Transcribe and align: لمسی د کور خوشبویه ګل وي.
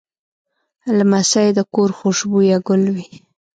لمسی 0.97 1.49
د 1.57 1.59
کور 1.73 1.89
خوشبویه 1.97 2.57
ګل 2.67 2.83
وي. 2.95 3.07